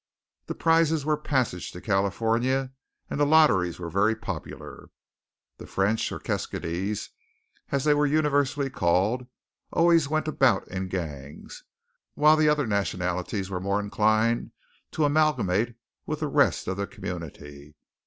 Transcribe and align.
The 0.47 0.55
prizes 0.55 1.05
were 1.05 1.15
passages 1.15 1.69
to 1.73 1.79
California, 1.79 2.71
and 3.07 3.19
the 3.19 3.25
lotteries 3.27 3.77
were 3.77 3.91
very 3.91 4.15
popular. 4.15 4.89
The 5.59 5.67
French, 5.67 6.11
or 6.11 6.17
keskydees, 6.19 7.11
as 7.71 7.83
they 7.83 7.93
were 7.93 8.07
universally 8.07 8.71
called, 8.71 9.27
always 9.71 10.09
went 10.09 10.27
about 10.27 10.67
in 10.69 10.87
gangs, 10.87 11.65
while 12.15 12.35
the 12.35 12.49
other 12.49 12.65
nationalities 12.65 13.51
were 13.51 13.59
more 13.61 13.79
inclined 13.79 14.49
to 14.93 15.05
amalgamate 15.05 15.75
with 16.07 16.21
the 16.21 16.27
rest 16.27 16.67
of 16.67 16.77
the 16.77 16.87
community. 16.87 17.75